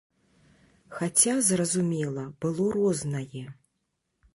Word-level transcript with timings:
Хаця, 1.01 1.35
зразумела, 1.51 2.23
было 2.47 2.65
рознае. 2.81 3.49